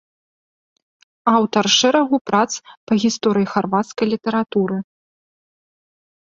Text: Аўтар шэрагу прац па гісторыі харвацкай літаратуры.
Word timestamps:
Аўтар 1.33 1.65
шэрагу 1.79 2.15
прац 2.29 2.47
па 2.85 2.93
гісторыі 3.03 3.47
харвацкай 3.53 4.05
літаратуры. 4.15 4.81